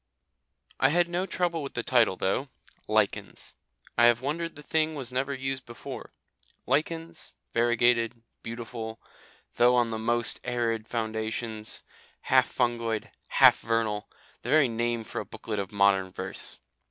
[0.79, 2.49] I had no trouble with the title though
[2.87, 3.53] "Lichens."
[3.99, 6.11] I have wondered the thing was never used before.
[6.65, 8.99] Lichens, variegated, beautiful,
[9.57, 11.83] though on the most arid foundations,
[12.21, 14.09] half fungoid, half vernal
[14.41, 16.57] the very name for a booklet of modern verse.